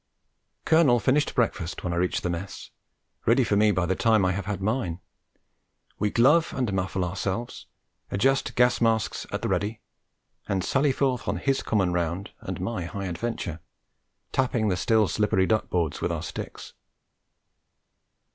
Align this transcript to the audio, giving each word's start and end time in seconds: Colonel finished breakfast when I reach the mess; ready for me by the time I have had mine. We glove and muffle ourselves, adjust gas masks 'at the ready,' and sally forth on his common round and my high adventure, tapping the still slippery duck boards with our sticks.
Colonel 0.65 0.99
finished 0.99 1.35
breakfast 1.35 1.83
when 1.83 1.93
I 1.93 1.97
reach 1.97 2.21
the 2.21 2.29
mess; 2.31 2.71
ready 3.27 3.43
for 3.43 3.55
me 3.55 3.69
by 3.71 3.85
the 3.85 3.95
time 3.95 4.25
I 4.25 4.31
have 4.31 4.47
had 4.47 4.59
mine. 4.59 4.99
We 5.99 6.09
glove 6.09 6.51
and 6.57 6.73
muffle 6.73 7.05
ourselves, 7.05 7.67
adjust 8.09 8.55
gas 8.55 8.81
masks 8.81 9.27
'at 9.31 9.43
the 9.43 9.47
ready,' 9.47 9.79
and 10.49 10.63
sally 10.63 10.91
forth 10.91 11.27
on 11.27 11.37
his 11.37 11.61
common 11.61 11.93
round 11.93 12.31
and 12.39 12.59
my 12.59 12.85
high 12.85 13.05
adventure, 13.05 13.59
tapping 14.31 14.69
the 14.69 14.75
still 14.75 15.07
slippery 15.07 15.45
duck 15.45 15.69
boards 15.69 16.01
with 16.01 16.11
our 16.11 16.23
sticks. 16.23 16.73